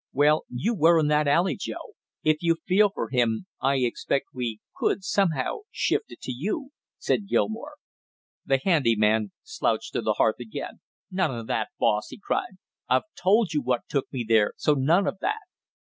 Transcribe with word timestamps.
"Well, 0.13 0.45
you 0.49 0.73
were 0.73 0.99
in 0.99 1.09
that 1.09 1.27
alley, 1.27 1.55
Joe; 1.55 1.93
if 2.23 2.37
you 2.39 2.55
feel 2.65 2.89
for 2.89 3.09
him, 3.09 3.45
I 3.61 3.75
expect 3.81 4.29
we 4.33 4.59
could 4.75 5.03
somehow 5.03 5.57
shift 5.69 6.05
it 6.07 6.21
to 6.21 6.31
you!" 6.31 6.71
said 6.97 7.27
Gilmore. 7.27 7.75
The 8.43 8.59
handy 8.63 8.95
man 8.95 9.31
slouched 9.43 9.93
to 9.93 10.01
the 10.01 10.13
hearth 10.13 10.39
again. 10.39 10.79
"None 11.11 11.37
of 11.37 11.45
that, 11.45 11.69
boss!" 11.79 12.07
he 12.07 12.17
cried. 12.17 12.53
"I've 12.89 13.03
told 13.13 13.53
you 13.53 13.61
what 13.61 13.81
took 13.87 14.11
me 14.11 14.25
there, 14.27 14.53
so 14.57 14.73
none 14.73 15.05
of 15.05 15.19
that!" 15.21 15.41